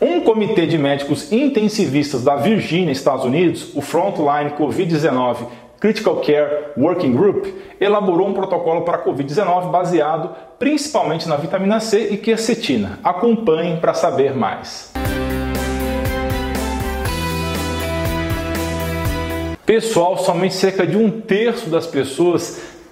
[0.00, 5.48] Um comitê de médicos intensivistas da Virgínia, Estados Unidos, o Frontline Covid-19
[5.80, 7.46] Critical Care Working Group,
[7.80, 13.00] elaborou um protocolo para Covid-19 baseado principalmente na vitamina C e quercetina.
[13.02, 14.92] Acompanhe para saber mais.
[19.66, 22.77] Pessoal, somente cerca de um terço das pessoas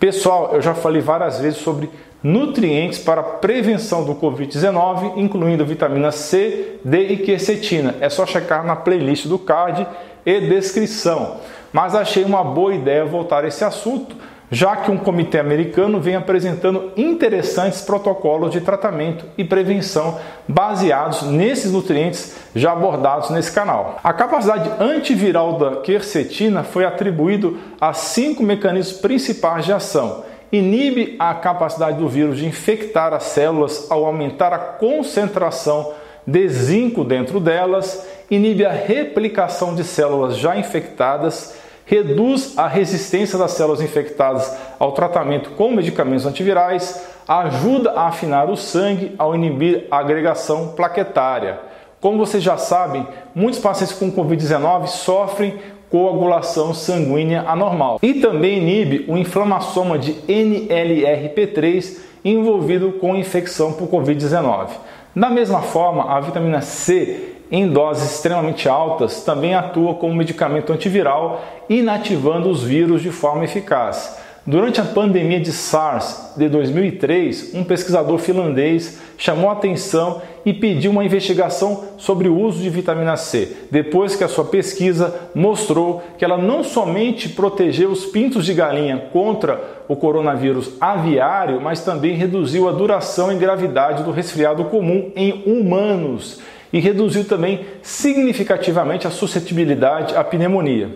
[0.00, 1.90] Pessoal, eu já falei várias vezes sobre
[2.22, 7.94] nutrientes para prevenção do Covid-19, incluindo vitamina C, D e quercetina.
[8.00, 9.86] É só checar na playlist do card
[10.24, 11.36] e descrição.
[11.70, 14.16] Mas achei uma boa ideia voltar a esse assunto,
[14.50, 21.72] já que um comitê americano vem apresentando interessantes protocolos de tratamento e prevenção baseados nesses
[21.72, 24.00] nutrientes já abordados nesse canal.
[24.02, 30.24] A capacidade antiviral da quercetina foi atribuído a cinco mecanismos principais de ação.
[30.50, 35.92] Inibe a capacidade do vírus de infectar as células ao aumentar a concentração
[36.26, 41.59] de zinco dentro delas, inibe a replicação de células já infectadas,
[41.90, 48.56] reduz a resistência das células infectadas ao tratamento com medicamentos antivirais, ajuda a afinar o
[48.56, 51.58] sangue ao inibir a agregação plaquetária.
[52.00, 55.58] Como vocês já sabem, muitos pacientes com Covid-19 sofrem
[55.90, 57.98] coagulação sanguínea anormal.
[58.00, 64.68] E também inibe o inflamassoma de NLRP3 envolvido com infecção por Covid-19.
[65.16, 71.44] Da mesma forma, a vitamina C em doses extremamente altas também atua como medicamento antiviral,
[71.68, 74.18] inativando os vírus de forma eficaz.
[74.46, 80.90] Durante a pandemia de SARS de 2003, um pesquisador finlandês chamou a atenção e pediu
[80.90, 86.24] uma investigação sobre o uso de vitamina C, depois que a sua pesquisa mostrou que
[86.24, 92.66] ela não somente protegeu os pintos de galinha contra o coronavírus aviário, mas também reduziu
[92.66, 96.40] a duração e gravidade do resfriado comum em humanos
[96.72, 100.90] e reduziu também significativamente a suscetibilidade à pneumonia.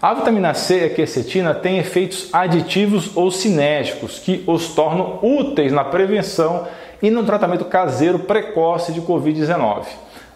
[0.00, 5.72] A vitamina C e a quercetina têm efeitos aditivos ou sinérgicos que os tornam úteis
[5.72, 6.68] na prevenção
[7.02, 9.86] e no tratamento caseiro precoce de Covid-19.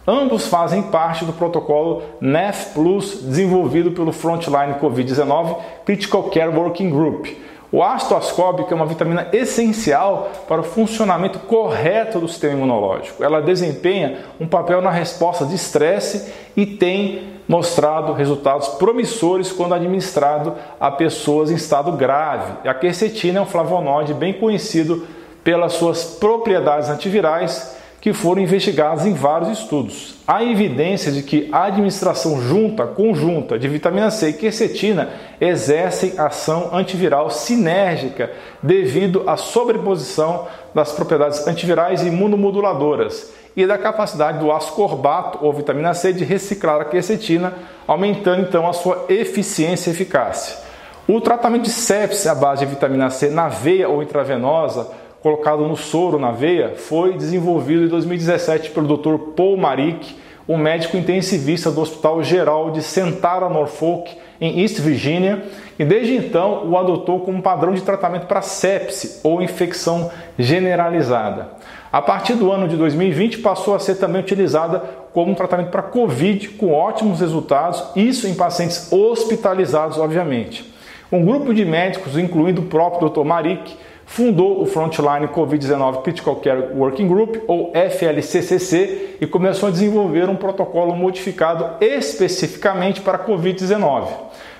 [0.06, 7.28] Ambos fazem parte do protocolo NEF Plus desenvolvido pelo Frontline Covid-19 Critical Care Working Group.
[7.72, 13.24] O ácido ascórbico é uma vitamina essencial para o funcionamento correto do sistema imunológico.
[13.24, 20.54] Ela desempenha um papel na resposta de estresse e tem mostrado resultados promissores quando administrado
[20.78, 22.68] a pessoas em estado grave.
[22.68, 25.06] A quercetina é um flavonoide bem conhecido
[25.42, 30.16] pelas suas propriedades antivirais que foram investigadas em vários estudos.
[30.26, 35.08] Há evidência de que a administração junta, conjunta de vitamina C e quercetina
[35.40, 38.28] exercem ação antiviral sinérgica
[38.60, 45.94] devido à sobreposição das propriedades antivirais e imunomoduladoras e da capacidade do ascorbato ou vitamina
[45.94, 47.54] C de reciclar a quercetina,
[47.86, 50.58] aumentando então a sua eficiência e eficácia.
[51.06, 54.90] O tratamento de sepsis à base de vitamina C na veia ou intravenosa,
[55.22, 59.16] colocado no soro na veia, foi desenvolvido em 2017 pelo Dr.
[59.36, 60.16] Paul Marik,
[60.48, 64.10] um médico intensivista do Hospital Geral de Centara Norfolk,
[64.40, 65.44] em East Virginia,
[65.78, 71.50] e desde então o adotou como padrão de tratamento para sepse ou infecção generalizada.
[71.92, 76.48] A partir do ano de 2020 passou a ser também utilizada como tratamento para Covid
[76.50, 80.72] com ótimos resultados, isso em pacientes hospitalizados, obviamente.
[81.12, 83.24] Um grupo de médicos, incluindo o próprio Dr.
[83.24, 83.76] Marik,
[84.12, 90.36] fundou o Frontline Covid-19 Critical Care Working Group, ou FLCCC, e começou a desenvolver um
[90.36, 94.08] protocolo modificado especificamente para Covid-19.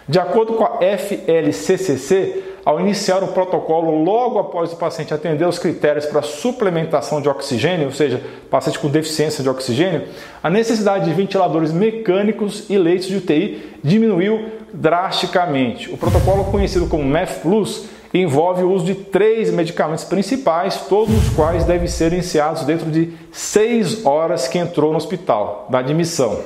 [0.09, 5.59] De acordo com a FLCCC, ao iniciar o protocolo logo após o paciente atender os
[5.59, 10.05] critérios para suplementação de oxigênio, ou seja, paciente com deficiência de oxigênio,
[10.43, 15.93] a necessidade de ventiladores mecânicos e leitos de UTI diminuiu drasticamente.
[15.93, 21.29] O protocolo conhecido como MEF Plus envolve o uso de três medicamentos principais, todos os
[21.31, 26.41] quais devem ser iniciados dentro de seis horas que entrou no hospital, da admissão.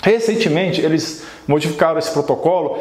[0.00, 2.78] Recentemente, eles modificaram esse protocolo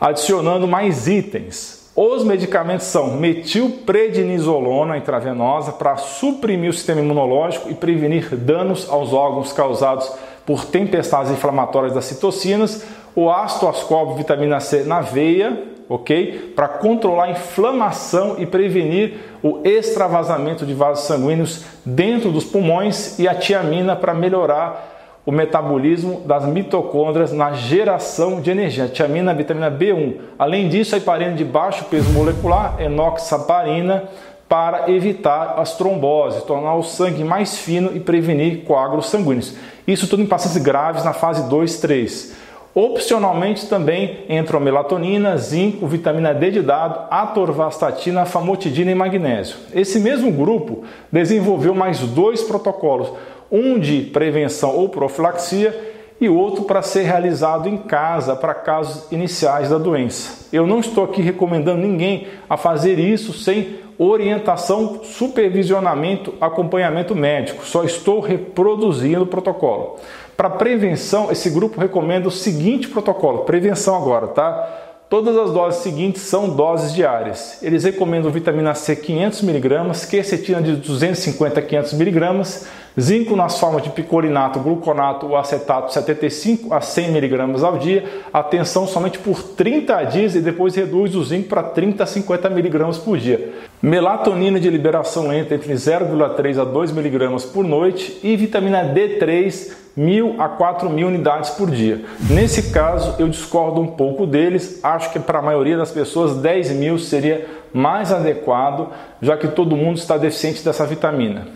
[0.00, 1.86] adicionando mais itens.
[1.94, 9.52] Os medicamentos são metilprednisolona intravenosa para suprimir o sistema imunológico e prevenir danos aos órgãos
[9.52, 10.12] causados
[10.44, 12.84] por tempestades inflamatórias das citocinas,
[13.14, 16.52] o ácido ascórbico vitamina C na veia, ok?
[16.54, 23.28] Para controlar a inflamação e prevenir o extravasamento de vasos sanguíneos dentro dos pulmões e
[23.28, 24.94] a tiamina para melhorar
[25.24, 28.86] o metabolismo das mitocôndrias na geração de energia.
[28.86, 30.14] Tiamina, vitamina B1.
[30.38, 34.04] Além disso, a heparina de baixo peso molecular, enoxaparina,
[34.48, 39.56] para evitar as tromboses, tornar o sangue mais fino e prevenir coágulos sanguíneos.
[39.86, 42.36] Isso tudo em pacientes graves na fase 2, 3.
[42.78, 49.56] Opcionalmente também entram melatonina, zinco, vitamina D de dado, atorvastatina, famotidina e magnésio.
[49.72, 53.10] Esse mesmo grupo desenvolveu mais dois protocolos,
[53.50, 59.70] um de prevenção ou profilaxia e outro para ser realizado em casa para casos iniciais
[59.70, 60.46] da doença.
[60.52, 67.64] Eu não estou aqui recomendando ninguém a fazer isso sem orientação, supervisionamento, acompanhamento médico.
[67.64, 69.96] Só estou reproduzindo o protocolo.
[70.36, 74.82] Para prevenção, esse grupo recomenda o seguinte protocolo: prevenção agora, tá?
[75.08, 77.62] Todas as doses seguintes são doses diárias.
[77.62, 82.66] Eles recomendam vitamina C 500mg, quercetina de 250 a 500mg,
[83.00, 89.20] zinco nas formas de picolinato, gluconato ou acetato 75 a 100mg ao dia, atenção somente
[89.20, 93.54] por 30 dias e depois reduz o zinco para 30 a 50mg por dia.
[93.80, 100.48] Melatonina de liberação lenta entre 0,3 a 2mg por noite e vitamina D3 mil a
[100.48, 102.04] 4 mil unidades por dia.
[102.28, 106.72] Nesse caso, eu discordo um pouco deles, acho que para a maioria das pessoas 10
[106.72, 108.90] mil seria mais adequado,
[109.22, 111.48] já que todo mundo está deficiente dessa vitamina.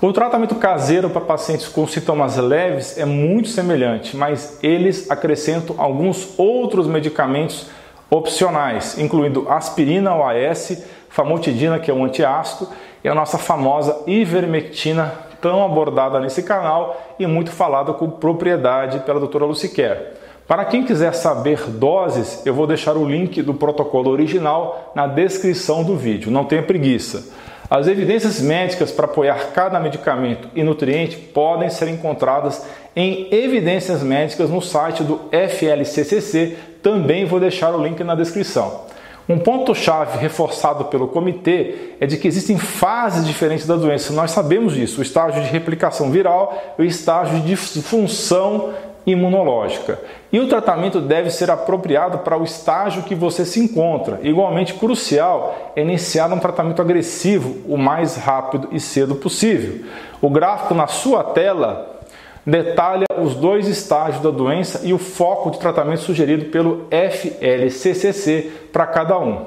[0.00, 6.38] O tratamento caseiro para pacientes com sintomas leves é muito semelhante, mas eles acrescentam alguns
[6.38, 7.66] outros medicamentos
[8.10, 12.68] opcionais, incluindo aspirina OAS, famotidina, que é um antiácido,
[13.02, 15.14] e a nossa famosa ivermectina
[15.46, 20.14] tão abordada nesse canal e muito falada com propriedade pela doutora Luciquer.
[20.44, 25.84] Para quem quiser saber doses, eu vou deixar o link do protocolo original na descrição
[25.84, 27.32] do vídeo, não tenha preguiça.
[27.70, 32.66] As evidências médicas para apoiar cada medicamento e nutriente podem ser encontradas
[32.96, 38.86] em evidências médicas no site do FLCCC, também vou deixar o link na descrição.
[39.28, 44.12] Um ponto-chave reforçado pelo comitê é de que existem fases diferentes da doença.
[44.12, 48.72] Nós sabemos disso: o estágio de replicação viral e o estágio de função
[49.04, 50.00] imunológica.
[50.32, 54.18] E o tratamento deve ser apropriado para o estágio que você se encontra.
[54.22, 59.86] Igualmente crucial é iniciar um tratamento agressivo o mais rápido e cedo possível.
[60.20, 61.95] O gráfico na sua tela
[62.46, 68.86] detalha os dois estágios da doença e o foco de tratamento sugerido pelo FLCCC para
[68.86, 69.46] cada um.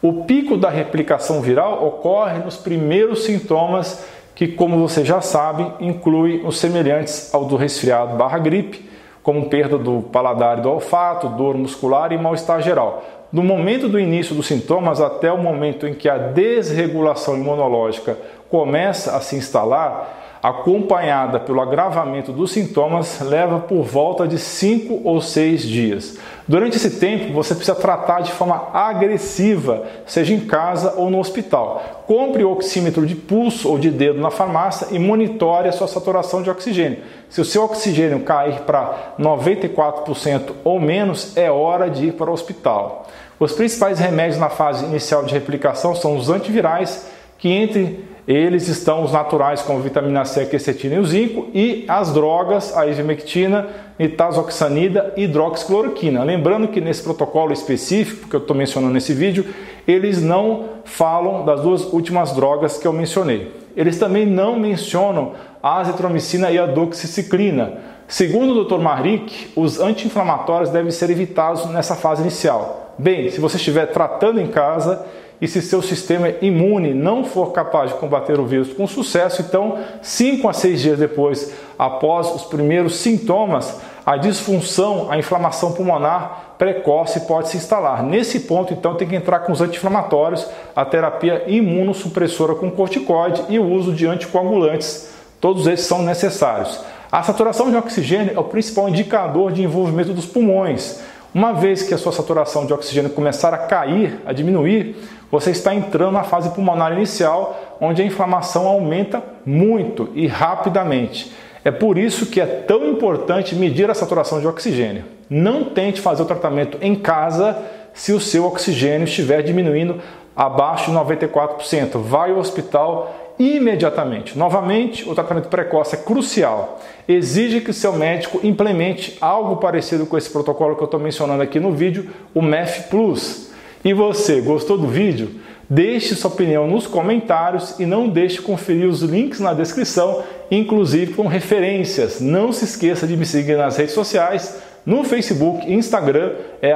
[0.00, 4.04] O pico da replicação viral ocorre nos primeiros sintomas
[4.34, 8.88] que, como você já sabe, inclui os semelhantes ao do resfriado barra gripe,
[9.22, 13.02] como perda do paladar e do olfato, dor muscular e mal-estar geral.
[13.32, 18.16] Do momento do início dos sintomas até o momento em que a desregulação imunológica
[18.48, 25.20] começa a se instalar, acompanhada pelo agravamento dos sintomas, leva por volta de 5 ou
[25.20, 26.18] 6 dias.
[26.46, 32.04] Durante esse tempo, você precisa tratar de forma agressiva, seja em casa ou no hospital.
[32.06, 36.42] Compre o oxímetro de pulso ou de dedo na farmácia e monitore a sua saturação
[36.42, 36.98] de oxigênio.
[37.28, 42.32] Se o seu oxigênio cair para 94% ou menos, é hora de ir para o
[42.32, 43.08] hospital.
[43.38, 47.06] Os principais remédios na fase inicial de replicação são os antivirais,
[47.38, 52.12] que entre eles estão os naturais como vitamina C, quercetina e o zinco e as
[52.12, 56.24] drogas, a ivermectina, nitazoxanida e hidroxicloroquina.
[56.24, 59.46] Lembrando que nesse protocolo específico que eu estou mencionando nesse vídeo,
[59.86, 63.52] eles não falam das duas últimas drogas que eu mencionei.
[63.76, 67.74] Eles também não mencionam a azitromicina e a doxiciclina.
[68.08, 68.78] Segundo o Dr.
[68.78, 72.85] Marik, os anti-inflamatórios devem ser evitados nessa fase inicial.
[72.98, 75.04] Bem, se você estiver tratando em casa,
[75.40, 79.78] e se seu sistema imune não for capaz de combater o vírus com sucesso, então,
[80.00, 87.20] 5 a 6 dias depois, após os primeiros sintomas, a disfunção, a inflamação pulmonar precoce
[87.20, 88.02] pode se instalar.
[88.02, 93.58] Nesse ponto, então, tem que entrar com os anti-inflamatórios, a terapia imunossupressora com corticoide e
[93.58, 95.10] o uso de anticoagulantes.
[95.38, 96.80] Todos esses são necessários.
[97.12, 101.00] A saturação de oxigênio é o principal indicador de envolvimento dos pulmões.
[101.36, 104.96] Uma vez que a sua saturação de oxigênio começar a cair, a diminuir,
[105.30, 111.30] você está entrando na fase pulmonar inicial, onde a inflamação aumenta muito e rapidamente.
[111.62, 115.04] É por isso que é tão importante medir a saturação de oxigênio.
[115.28, 117.54] Não tente fazer o tratamento em casa
[117.92, 120.00] se o seu oxigênio estiver diminuindo
[120.34, 121.98] abaixo de 94%.
[121.98, 124.36] Vai ao hospital imediatamente.
[124.36, 126.80] Novamente, o tratamento precoce é crucial.
[127.06, 131.42] Exige que o seu médico implemente algo parecido com esse protocolo que eu estou mencionando
[131.42, 133.50] aqui no vídeo, o MEF Plus.
[133.84, 135.30] E você, gostou do vídeo?
[135.68, 141.14] Deixe sua opinião nos comentários e não deixe de conferir os links na descrição, inclusive
[141.14, 142.20] com referências.
[142.20, 146.72] Não se esqueça de me seguir nas redes sociais no Facebook e Instagram é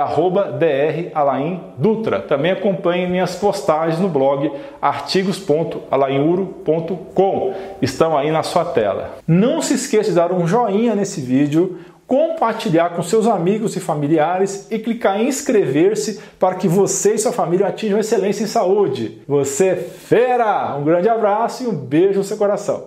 [0.58, 2.20] dralaindutra.
[2.20, 4.50] Também acompanhe minhas postagens no blog
[4.82, 7.54] artigos.alainuro.com.
[7.80, 9.18] Estão aí na sua tela.
[9.28, 11.78] Não se esqueça de dar um joinha nesse vídeo,
[12.10, 17.30] compartilhar com seus amigos e familiares e clicar em inscrever-se para que você e sua
[17.30, 19.22] família atinjam excelência em saúde.
[19.28, 20.76] Você é fera!
[20.76, 22.86] Um grande abraço e um beijo no seu coração.